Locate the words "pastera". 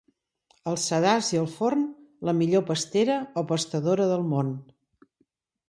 2.71-3.21